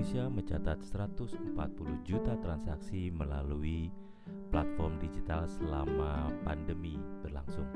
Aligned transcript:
Indonesia 0.00 0.32
mencatat 0.32 0.80
140 0.80 2.08
juta 2.08 2.32
transaksi 2.40 3.12
melalui 3.12 3.92
platform 4.48 4.96
digital 4.96 5.44
selama 5.44 6.32
pandemi 6.40 6.96
berlangsung. 7.20 7.68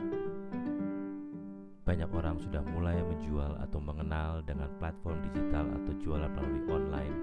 Banyak 1.84 2.08
orang 2.16 2.40
sudah 2.40 2.64
mulai 2.64 2.96
menjual 3.04 3.60
atau 3.60 3.76
mengenal 3.76 4.40
dengan 4.40 4.72
platform 4.80 5.20
digital 5.20 5.68
atau 5.68 5.92
jualan 6.00 6.32
melalui 6.32 6.64
online 6.72 7.16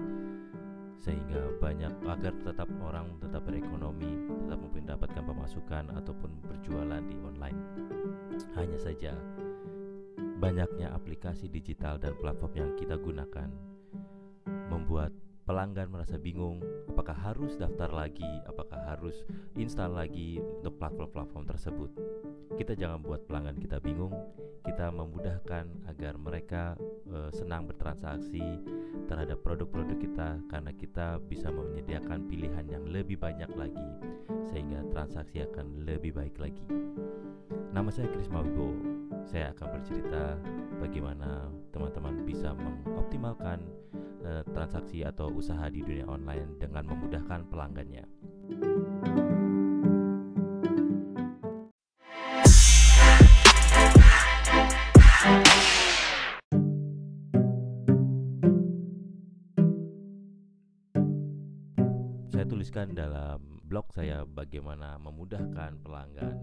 sehingga 1.02 1.50
banyak 1.58 1.90
agar 2.06 2.38
tetap 2.38 2.70
orang 2.78 3.10
tetap 3.18 3.42
berekonomi, 3.42 4.22
tetap 4.46 4.62
mendapatkan 4.70 5.24
pemasukan 5.26 5.84
ataupun 5.98 6.30
berjualan 6.46 7.02
di 7.10 7.18
online. 7.26 7.58
Hanya 8.54 8.78
saja 8.78 9.18
banyaknya 10.38 10.94
aplikasi 10.94 11.50
digital 11.50 11.98
dan 11.98 12.14
platform 12.22 12.54
yang 12.54 12.70
kita 12.78 12.94
gunakan 12.94 13.71
membuat 14.72 15.12
pelanggan 15.44 15.92
merasa 15.92 16.16
bingung 16.16 16.64
apakah 16.88 17.12
harus 17.12 17.58
daftar 17.60 17.92
lagi, 17.92 18.28
apakah 18.48 18.78
harus 18.88 19.26
install 19.58 20.00
lagi 20.00 20.40
untuk 20.40 20.80
platform-platform 20.80 21.44
tersebut. 21.44 21.90
Kita 22.56 22.72
jangan 22.78 23.04
buat 23.04 23.26
pelanggan 23.28 23.58
kita 23.58 23.82
bingung, 23.82 24.14
kita 24.62 24.88
memudahkan 24.94 25.66
agar 25.90 26.14
mereka 26.16 26.78
e, 27.04 27.32
senang 27.34 27.66
bertransaksi 27.66 28.44
terhadap 29.10 29.42
produk-produk 29.42 29.98
kita 29.98 30.38
karena 30.46 30.72
kita 30.72 31.18
bisa 31.26 31.50
menyediakan 31.50 32.30
pilihan 32.30 32.66
yang 32.70 32.84
lebih 32.86 33.18
banyak 33.18 33.50
lagi 33.58 33.88
sehingga 34.46 34.84
transaksi 34.94 35.42
akan 35.42 35.82
lebih 35.82 36.14
baik 36.14 36.38
lagi. 36.38 36.62
Nama 37.72 37.88
saya 37.88 38.08
Krisma 38.12 38.44
Wibowo. 38.44 38.76
Saya 39.22 39.54
akan 39.54 39.68
bercerita 39.80 40.36
bagaimana 40.82 41.46
teman-teman 41.70 42.26
bisa 42.26 42.52
mengoptimalkan 42.52 43.62
e, 44.22 44.46
transaksi 44.54 45.02
atau 45.02 45.28
usaha 45.34 45.66
di 45.66 45.82
dunia 45.82 46.06
online 46.06 46.56
dengan 46.62 46.86
memudahkan 46.86 47.50
pelanggannya. 47.50 48.06
Saya 62.32 62.44
tuliskan 62.48 62.94
dalam 62.94 63.60
blog 63.66 63.90
saya 63.94 64.24
bagaimana 64.24 64.96
memudahkan 64.98 65.82
pelanggan 65.82 66.36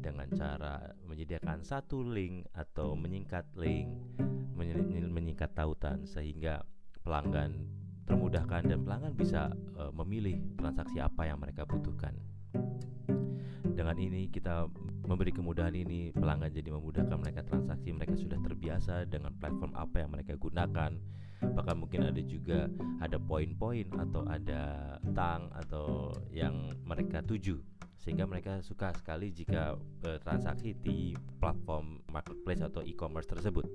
dengan 0.00 0.28
cara 0.34 0.94
menyediakan 1.06 1.62
satu 1.62 2.02
link 2.02 2.48
atau 2.56 2.96
menyingkat 2.96 3.46
link, 3.54 3.90
menyingkat 4.56 5.52
tautan 5.54 6.06
sehingga 6.06 6.64
pelanggan 7.02 7.66
termudahkan 8.06 8.66
dan 8.66 8.78
pelanggan 8.82 9.14
bisa 9.14 9.54
uh, 9.78 9.94
memilih 9.94 10.42
transaksi 10.58 10.98
apa 10.98 11.30
yang 11.30 11.38
mereka 11.38 11.62
butuhkan. 11.62 12.14
Dengan 13.70 13.96
ini 13.96 14.28
kita 14.28 14.66
memberi 15.06 15.32
kemudahan 15.32 15.72
ini 15.72 16.10
pelanggan 16.12 16.52
jadi 16.52 16.68
memudahkan 16.74 17.16
mereka 17.16 17.40
transaksi 17.46 17.94
mereka 17.94 18.14
sudah 18.18 18.38
terbiasa 18.42 19.08
dengan 19.08 19.32
platform 19.38 19.72
apa 19.78 20.04
yang 20.04 20.10
mereka 20.12 20.36
gunakan 20.36 20.92
bahkan 21.40 21.76
mungkin 21.80 22.04
ada 22.04 22.20
juga 22.20 22.68
ada 23.00 23.16
poin-poin 23.16 23.88
atau 23.96 24.22
ada 24.28 24.96
tang 25.16 25.48
atau 25.56 26.12
yang 26.28 26.68
mereka 26.84 27.24
tuju 27.24 27.56
sehingga 28.00 28.24
mereka 28.24 28.60
suka 28.64 28.92
sekali 28.96 29.32
jika 29.32 29.76
uh, 29.76 30.18
transaksi 30.24 30.72
di 30.72 31.12
platform 31.36 32.00
marketplace 32.08 32.64
atau 32.64 32.80
e-commerce 32.80 33.28
tersebut. 33.28 33.68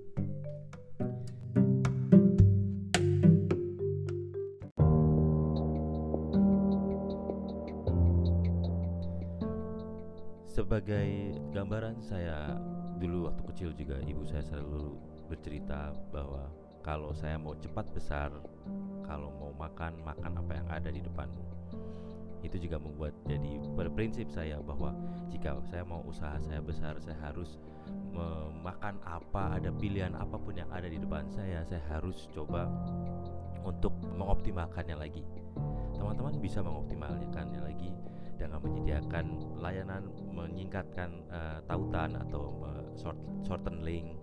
Sebagai 10.55 11.35
gambaran 11.51 11.99
saya 11.99 12.55
dulu 12.95 13.27
waktu 13.27 13.43
kecil 13.51 13.69
juga 13.75 13.99
ibu 14.07 14.23
saya 14.23 14.39
selalu 14.39 14.95
bercerita 15.27 15.91
bahwa 16.15 16.47
kalau 16.79 17.11
saya 17.11 17.35
mau 17.35 17.59
cepat 17.59 17.83
besar, 17.91 18.31
kalau 19.03 19.35
mau 19.35 19.51
makan 19.51 19.99
makan 20.07 20.31
apa 20.39 20.51
yang 20.55 20.67
ada 20.71 20.87
di 20.95 21.03
depanmu. 21.03 21.43
Itu 22.39 22.55
juga 22.55 22.79
membuat 22.79 23.11
jadi 23.27 23.67
berprinsip 23.75 24.31
saya 24.31 24.55
bahwa 24.63 24.95
jika 25.27 25.59
saya 25.67 25.83
mau 25.83 25.99
usaha 26.07 26.39
saya 26.39 26.63
besar, 26.63 26.95
saya 27.03 27.19
harus 27.19 27.59
memakan 28.15 28.95
apa, 29.03 29.59
ada 29.59 29.75
pilihan 29.75 30.15
apa 30.15 30.39
pun 30.39 30.55
yang 30.55 30.71
ada 30.71 30.87
di 30.87 30.95
depan 30.95 31.27
saya, 31.35 31.67
saya 31.67 31.83
harus 31.91 32.31
coba 32.31 32.71
untuk 33.67 33.91
mengoptimalkannya 34.15 34.95
lagi. 34.95 35.27
Teman-teman 35.99 36.39
bisa 36.39 36.63
mengoptimalkannya 36.63 37.59
lagi 37.59 37.91
dengan 38.55 38.71
menyediakan 38.71 39.25
layanan 39.59 40.03
menyingkatkan 40.31 41.11
uh, 41.27 41.59
tautan 41.67 42.15
atau 42.15 42.63
uh, 42.63 42.87
short, 42.95 43.19
shorten 43.43 43.83
link 43.83 44.15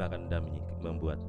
bahkan 0.00 0.24
dan 0.32 0.48
membuat 0.80 1.20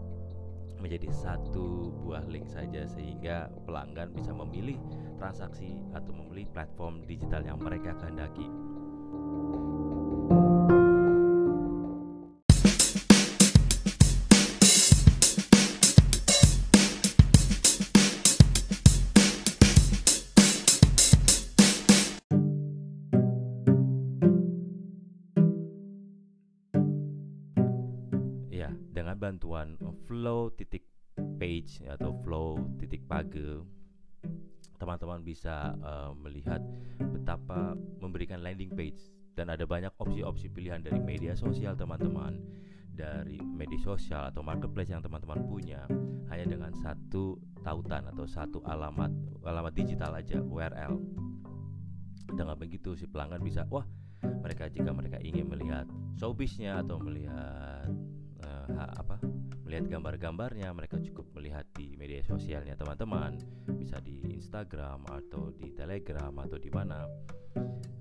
menjadi 0.79 1.11
satu 1.11 1.91
buah 2.03 2.23
link 2.31 2.47
saja 2.47 2.87
sehingga 2.87 3.51
pelanggan 3.67 4.11
bisa 4.15 4.31
memilih 4.31 4.79
transaksi 5.19 5.83
atau 5.91 6.11
memilih 6.15 6.47
platform 6.51 7.03
digital 7.07 7.43
yang 7.43 7.59
mereka 7.59 7.95
kehendaki. 7.99 8.47
Dengan 28.95 29.19
bantuan 29.19 29.75
flow 30.07 30.56
titik 30.56 30.88
page 31.35 31.83
atau 31.83 32.16
flow 32.23 32.56
titik 32.79 33.03
page 33.03 33.59
teman-teman 34.79 35.19
bisa 35.23 35.75
uh, 35.83 36.11
melihat 36.16 36.63
betapa 37.00 37.75
memberikan 38.00 38.39
landing 38.39 38.72
page 38.72 39.11
dan 39.35 39.51
ada 39.51 39.67
banyak 39.67 39.91
opsi-opsi 40.00 40.47
pilihan 40.47 40.79
dari 40.79 41.00
media 41.03 41.35
sosial 41.35 41.75
teman-teman 41.75 42.39
dari 42.95 43.35
media 43.44 43.75
sosial 43.84 44.31
atau 44.31 44.39
marketplace 44.39 44.88
yang 44.88 45.03
teman-teman 45.03 45.44
punya. 45.44 45.84
Hanya 46.31 46.47
dengan 46.47 46.72
satu 46.79 47.35
tautan 47.59 48.07
atau 48.07 48.23
satu 48.23 48.63
alamat 48.63 49.11
alamat 49.44 49.73
digital 49.75 50.16
aja 50.16 50.39
URL 50.39 50.95
dengan 52.34 52.55
begitu 52.57 52.97
si 52.97 53.05
pelanggan 53.05 53.44
bisa 53.44 53.67
wah 53.69 53.85
mereka 54.41 54.66
jika 54.72 54.89
mereka 54.89 55.22
ingin 55.22 55.45
melihat 55.45 55.85
showbiznya 56.17 56.81
atau 56.81 56.97
melihat 56.97 57.89
apa 58.73 59.21
melihat 59.65 59.97
gambar-gambarnya 59.97 60.69
mereka 60.71 61.01
cukup 61.01 61.25
melihat 61.33 61.65
di 61.73 61.97
media 61.97 62.21
sosialnya 62.21 62.77
teman-teman. 62.77 63.37
Bisa 63.75 63.97
di 63.97 64.21
Instagram 64.29 65.05
atau 65.09 65.49
di 65.57 65.73
Telegram 65.73 66.31
atau 66.37 66.57
di 66.61 66.69
mana 66.69 67.05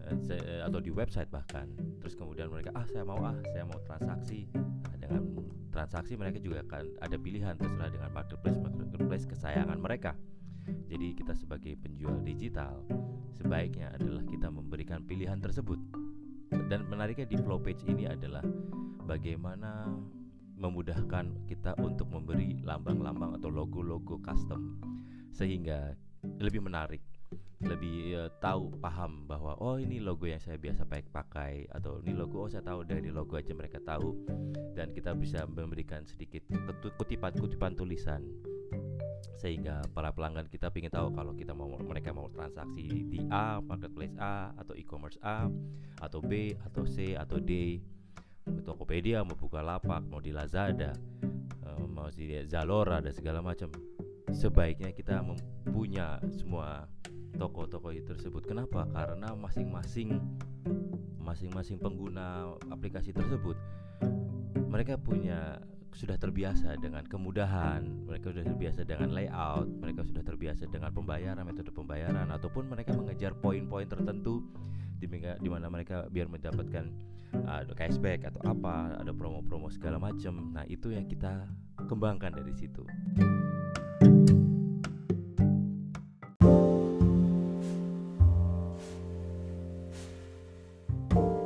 uh, 0.05 0.61
atau 0.65 0.81
di 0.81 0.93
website 0.93 1.33
bahkan. 1.33 1.69
Terus 2.01 2.15
kemudian 2.15 2.53
mereka 2.53 2.71
ah 2.77 2.85
saya 2.85 3.03
mau 3.03 3.21
ah 3.25 3.37
saya 3.53 3.65
mau 3.65 3.81
transaksi. 3.85 4.49
Nah, 4.55 4.97
dengan 5.01 5.23
transaksi 5.73 6.15
mereka 6.15 6.39
juga 6.39 6.63
akan 6.69 7.01
ada 7.01 7.17
pilihan 7.17 7.57
terserah 7.57 7.91
dengan 7.91 8.11
marketplace 8.13 8.61
marketplace 8.61 9.27
kesayangan 9.27 9.81
mereka. 9.81 10.13
Jadi 10.65 11.13
kita 11.17 11.37
sebagai 11.37 11.77
penjual 11.77 12.25
digital 12.25 12.81
sebaiknya 13.37 13.93
adalah 13.93 14.25
kita 14.25 14.49
memberikan 14.49 15.05
pilihan 15.05 15.37
tersebut. 15.41 15.77
Dan 16.49 16.87
menariknya 16.87 17.29
di 17.29 17.37
flow 17.37 17.61
page 17.61 17.85
ini 17.85 18.09
adalah 18.09 18.45
bagaimana 19.05 19.91
memudahkan 20.55 21.51
kita 21.51 21.75
untuk 21.83 22.11
memberi 22.11 22.63
lambang-lambang 22.63 23.39
atau 23.39 23.51
logo-logo 23.51 24.19
custom 24.23 24.79
sehingga 25.35 25.99
lebih 26.39 26.63
menarik 26.63 27.03
lebih 27.65 28.13
uh, 28.15 28.31
tahu 28.39 28.77
paham 28.79 29.25
bahwa 29.25 29.57
oh 29.57 29.81
ini 29.81 29.99
logo 29.99 30.29
yang 30.29 30.39
saya 30.39 30.61
biasa 30.61 30.85
pakai 30.85 31.09
pakai 31.09 31.53
atau 31.73 31.99
ini 32.05 32.13
logo 32.13 32.45
oh 32.45 32.51
saya 32.51 32.61
tahu 32.61 32.85
dari 32.85 33.09
logo 33.09 33.41
aja 33.41 33.57
mereka 33.57 33.81
tahu 33.81 34.15
dan 34.77 34.93
kita 34.93 35.17
bisa 35.17 35.49
memberikan 35.49 36.05
sedikit 36.05 36.45
kutipan-kutipan 37.01 37.73
tulisan 37.73 38.21
sehingga 39.41 39.85
para 39.93 40.13
pelanggan 40.13 40.49
kita 40.49 40.73
ingin 40.77 40.93
tahu 40.93 41.13
kalau 41.13 41.33
kita 41.37 41.53
mau 41.57 41.69
mereka 41.69 42.13
mau 42.13 42.29
transaksi 42.33 43.09
di 43.09 43.21
A 43.33 43.61
marketplace 43.61 44.17
A 44.21 44.53
atau 44.57 44.77
e-commerce 44.77 45.21
A 45.25 45.49
atau 46.01 46.21
B 46.21 46.57
atau 46.65 46.85
C 46.85 47.17
atau 47.17 47.41
D 47.41 47.81
mau 48.45 48.61
Tokopedia 48.61 49.25
mau 49.25 49.37
lapak 49.37 50.05
mau 50.09 50.21
di 50.21 50.33
Lazada 50.33 50.93
uh, 51.65 51.87
mau 51.89 52.13
di 52.13 52.37
Zalora 52.45 53.01
dan 53.01 53.13
segala 53.13 53.41
macam. 53.41 53.73
Sebaiknya 54.35 54.91
kita 54.91 55.23
mempunyai 55.23 56.19
semua 56.35 56.91
toko-toko 57.39 57.95
tersebut. 57.95 58.43
Kenapa? 58.45 58.85
Karena 58.91 59.33
masing-masing 59.37 60.19
masing-masing 61.23 61.81
pengguna 61.81 62.53
aplikasi 62.69 63.15
tersebut 63.15 63.57
mereka 64.69 64.99
punya 64.99 65.63
sudah 65.95 66.19
terbiasa 66.19 66.75
dengan 66.83 67.07
kemudahan, 67.07 67.87
mereka 68.11 68.35
sudah 68.35 68.43
terbiasa 68.51 68.83
dengan 68.83 69.15
layout, 69.15 69.71
mereka 69.79 70.03
sudah 70.03 70.27
terbiasa 70.27 70.67
dengan 70.67 70.91
pembayaran, 70.91 71.47
metode 71.47 71.71
pembayaran, 71.71 72.27
ataupun 72.35 72.67
mereka 72.67 72.91
mengejar 72.99 73.39
poin-poin 73.39 73.87
tertentu 73.87 74.43
di, 74.99 75.49
mana 75.51 75.67
mereka 75.69 76.07
biar 76.09 76.31
mendapatkan 76.31 76.91
uh, 77.45 77.63
cashback 77.75 78.25
atau 78.27 78.41
apa, 78.47 78.99
ada 78.99 79.13
promo-promo 79.13 79.69
segala 79.69 79.99
macam. 80.01 80.55
Nah 80.55 80.65
itu 80.67 80.95
yang 80.95 81.05
kita 81.07 81.47
kembangkan 81.87 82.33
dari 82.33 82.55
situ. 82.55 82.83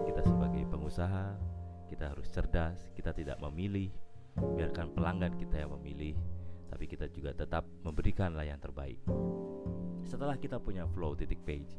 Kita 0.06 0.20
sebagai 0.22 0.62
pengusaha, 0.70 1.26
kita 1.90 2.04
harus 2.14 2.26
cerdas, 2.30 2.78
kita 2.94 3.10
tidak 3.12 3.40
memilih 3.42 3.90
biarkan 4.38 4.94
pelanggan 4.94 5.34
kita 5.34 5.66
yang 5.66 5.74
memilih 5.74 6.14
tapi 6.68 6.84
kita 6.84 7.08
juga 7.10 7.34
tetap 7.34 7.64
memberikan 7.82 8.36
layanan 8.36 8.60
terbaik 8.60 9.00
setelah 10.04 10.36
kita 10.38 10.60
punya 10.60 10.86
flow 10.86 11.16
titik 11.16 11.40
page 11.42 11.74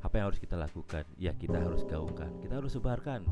apa 0.00 0.14
yang 0.16 0.32
harus 0.32 0.40
kita 0.40 0.56
lakukan? 0.56 1.04
Ya 1.20 1.36
kita 1.36 1.60
harus 1.60 1.84
gaungkan 1.84 2.32
kita 2.40 2.60
harus 2.60 2.72
sebarkan. 2.76 3.24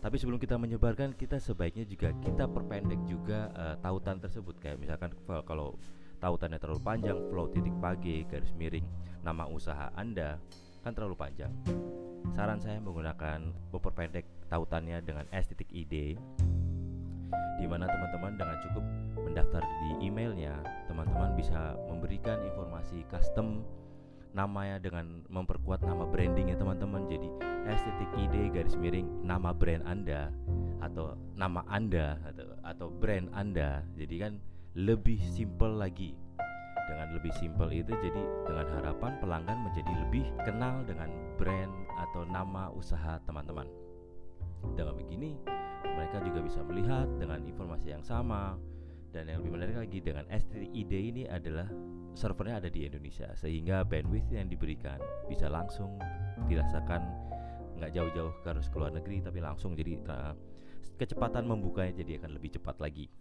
Tapi 0.00 0.16
sebelum 0.22 0.38
kita 0.38 0.54
menyebarkan 0.54 1.18
kita 1.18 1.42
sebaiknya 1.42 1.82
juga 1.88 2.14
kita 2.22 2.46
perpendek 2.46 3.00
juga 3.10 3.50
uh, 3.58 3.74
tautan 3.82 4.22
tersebut. 4.22 4.54
Kayak 4.62 4.78
misalkan 4.78 5.10
kalau 5.42 5.74
tautannya 6.22 6.62
terlalu 6.62 6.80
panjang 6.80 7.18
flow 7.28 7.50
titik 7.50 7.74
pagi 7.82 8.22
garis 8.24 8.54
miring 8.56 8.86
nama 9.26 9.50
usaha 9.50 9.90
anda 9.98 10.38
kan 10.86 10.94
terlalu 10.94 11.18
panjang. 11.18 11.50
Saran 12.34 12.62
saya 12.62 12.78
menggunakan 12.78 13.50
memperpendek 13.74 14.26
tautannya 14.46 15.02
dengan 15.02 15.26
s 15.34 15.50
titik 15.50 15.66
id 15.74 16.14
di 17.56 17.64
mana 17.64 17.88
teman-teman 17.88 18.36
dengan 18.36 18.56
cukup 18.68 18.84
mendaftar 19.16 19.64
di 19.64 20.06
emailnya, 20.12 20.60
teman-teman 20.86 21.32
bisa 21.34 21.72
memberikan 21.88 22.36
informasi 22.44 23.02
custom 23.08 23.64
namanya 24.36 24.76
dengan 24.76 25.24
memperkuat 25.32 25.80
nama 25.80 26.04
brandingnya 26.04 26.60
teman-teman. 26.60 27.08
Jadi 27.08 27.28
estetik 27.72 28.10
ide 28.20 28.52
garis 28.52 28.76
miring 28.76 29.08
nama 29.24 29.56
brand 29.56 29.80
anda 29.88 30.28
atau 30.84 31.16
nama 31.32 31.64
anda 31.72 32.20
atau, 32.20 32.46
atau 32.60 32.86
brand 32.92 33.32
anda. 33.32 33.80
Jadi 33.96 34.14
kan 34.20 34.32
lebih 34.76 35.16
simple 35.32 35.80
lagi. 35.80 36.12
Dengan 36.86 37.18
lebih 37.18 37.34
simple 37.34 37.72
itu 37.74 37.90
jadi 37.98 38.22
dengan 38.46 38.66
harapan 38.78 39.18
pelanggan 39.18 39.58
menjadi 39.66 39.92
lebih 40.06 40.28
kenal 40.46 40.86
dengan 40.86 41.10
brand 41.34 41.72
atau 41.98 42.22
nama 42.28 42.70
usaha 42.70 43.18
teman-teman. 43.26 43.66
Dengan 44.76 44.94
begini 44.94 45.34
mereka 45.82 46.20
juga 46.22 46.44
bisa 46.44 46.60
melihat 46.62 47.08
dengan 47.16 47.40
informasi 47.42 47.96
yang 47.96 48.04
sama. 48.04 48.60
Dan 49.10 49.32
yang 49.32 49.40
lebih 49.40 49.52
menarik 49.56 49.76
lagi 49.80 49.98
dengan 50.04 50.28
STID 50.28 50.92
ini 50.92 51.24
adalah 51.24 51.66
servernya 52.16 52.64
ada 52.64 52.72
di 52.72 52.88
Indonesia 52.88 53.28
sehingga 53.36 53.84
bandwidth 53.84 54.32
yang 54.32 54.48
diberikan 54.48 54.96
bisa 55.28 55.52
langsung 55.52 56.00
dirasakan 56.48 57.04
nggak 57.76 57.92
jauh-jauh 57.92 58.32
harus 58.40 58.66
ke 58.72 58.76
luar 58.80 58.92
negeri 58.96 59.20
tapi 59.20 59.38
langsung. 59.44 59.76
Jadi 59.76 60.00
uh, 60.08 60.32
kecepatan 60.96 61.44
membukanya 61.44 62.00
jadi 62.00 62.24
akan 62.24 62.40
lebih 62.40 62.56
cepat 62.56 62.80
lagi. 62.80 63.12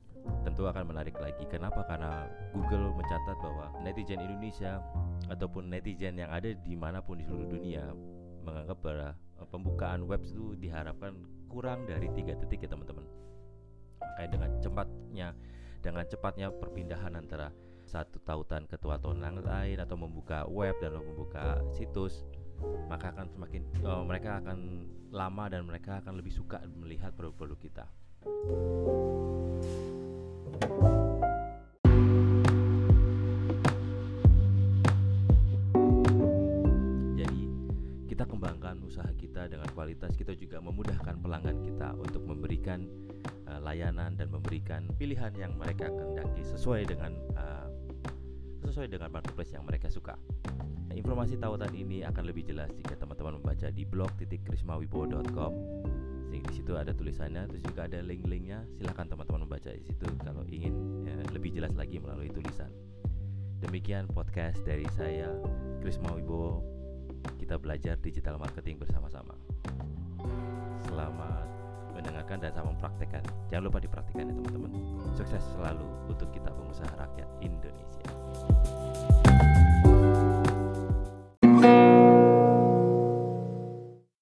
Tentu 0.41 0.65
akan 0.65 0.89
menarik 0.89 1.13
lagi. 1.21 1.45
Kenapa? 1.45 1.85
Karena 1.85 2.25
Google 2.49 2.95
mencatat 2.97 3.37
bahwa 3.37 3.77
netizen 3.85 4.23
Indonesia 4.23 4.81
ataupun 5.29 5.69
netizen 5.69 6.17
yang 6.17 6.33
ada 6.33 6.49
di 6.49 6.73
mana 6.73 7.03
pun 7.03 7.21
di 7.21 7.27
seluruh 7.27 7.45
dunia 7.45 7.93
menganggap 8.41 8.77
bahwa 8.81 9.13
eh, 9.13 9.47
pembukaan 9.51 10.01
web 10.09 10.23
itu 10.25 10.57
diharapkan 10.57 11.13
kurang 11.45 11.85
dari 11.85 12.09
tiga 12.15 12.33
detik 12.39 12.65
ya 12.65 12.69
teman-teman. 12.71 13.05
Makanya 14.01 14.29
dengan 14.31 14.49
cepatnya 14.63 15.27
dengan 15.83 16.05
cepatnya 16.09 16.47
perpindahan 16.49 17.13
antara 17.13 17.53
satu 17.85 18.17
tautan 18.25 18.65
ke 18.65 18.75
tautan 18.81 19.39
lain 19.45 19.77
atau 19.79 19.95
membuka 19.95 20.43
web 20.49 20.75
dan 20.81 20.97
membuka 20.97 21.61
situs 21.71 22.25
maka 22.89 23.11
akan 23.13 23.27
semakin 23.29 23.61
oh, 23.85 24.01
mereka 24.07 24.41
akan 24.41 24.89
lama 25.11 25.45
dan 25.51 25.63
mereka 25.67 26.01
akan 26.01 26.17
lebih 26.17 26.33
suka 26.33 26.59
melihat 26.75 27.13
produk-produk 27.13 27.59
kita. 27.61 27.85
usaha 38.95 39.11
kita 39.19 39.51
dengan 39.51 39.67
kualitas 39.75 40.15
kita 40.15 40.31
juga 40.39 40.63
memudahkan 40.63 41.19
pelanggan 41.19 41.59
kita 41.67 41.99
untuk 41.99 42.23
memberikan 42.23 42.87
uh, 43.47 43.59
layanan 43.61 44.17
dan 44.17 44.27
memberikan 44.29 44.89
pilihan 44.95 45.31
yang 45.37 45.53
mereka 45.57 45.89
kehendaki 45.89 46.43
sesuai 46.45 46.89
dengan 46.89 47.11
uh, 47.37 47.67
sesuai 48.65 48.89
dengan 48.89 49.13
marketplace 49.13 49.53
yang 49.53 49.63
mereka 49.65 49.87
suka. 49.87 50.17
Nah, 50.89 50.95
informasi 50.97 51.37
tautan 51.37 51.69
ini 51.73 52.01
akan 52.01 52.23
lebih 52.25 52.49
jelas 52.49 52.73
jika 52.73 52.97
teman-teman 52.97 53.37
membaca 53.41 53.69
di 53.69 53.85
blog 53.85 54.09
titik. 54.17 54.35
Di 56.45 56.61
situ 56.61 56.77
ada 56.77 56.93
tulisannya, 56.93 57.45
terus 57.49 57.61
juga 57.61 57.85
ada 57.85 58.01
link-linknya. 58.01 58.65
Silahkan 58.77 59.05
teman-teman 59.05 59.45
membaca 59.45 59.69
di 59.69 59.85
situ 59.85 60.05
kalau 60.21 60.41
ingin 60.49 61.05
ya, 61.05 61.13
lebih 61.33 61.53
jelas 61.53 61.73
lagi 61.77 62.01
melalui 62.01 62.29
tulisan. 62.29 62.69
Demikian 63.61 64.05
podcast 64.09 64.61
dari 64.65 64.85
saya, 64.93 65.29
Krisma 65.81 66.13
Wibowo 66.13 66.61
kita 67.41 67.57
belajar 67.57 67.97
digital 68.01 68.37
marketing 68.37 68.77
bersama-sama. 68.77 69.33
Selamat 70.85 71.64
mendengarkan 72.05 72.37
dan 72.37 72.51
sama 72.53 72.69
mempraktekkan. 72.77 73.23
Jangan 73.49 73.63
lupa 73.65 73.81
dipraktikkan 73.81 74.29
ya 74.29 74.33
teman-teman. 74.37 74.71
Sukses 75.17 75.41
selalu 75.57 75.89
untuk 76.05 76.29
kita 76.29 76.53
pengusaha 76.53 76.93
rakyat 76.93 77.29
Indonesia. 77.41 78.09